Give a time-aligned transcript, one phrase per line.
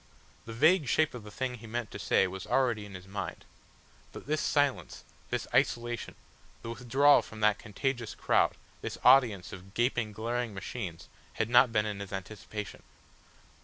[0.45, 3.45] The vague shape of the thing he meant to say was already in his mind.
[4.11, 6.15] But this silence, this isolation,
[6.63, 11.85] the withdrawal from that contagious crowd, this audience of gaping, glaring machines, had not been
[11.85, 12.81] in his anticipation.